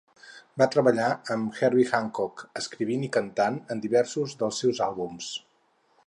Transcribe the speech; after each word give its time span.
Va 0.59 0.67
treballar 0.75 1.09
amb 1.33 1.57
Herbie 1.65 1.91
Hancock 1.97 2.41
escrivint 2.61 3.03
i 3.07 3.09
cantant 3.17 3.59
en 3.75 3.83
diversos 3.83 4.33
dels 4.41 4.63
seus 4.65 4.81
àlbums. 4.87 5.29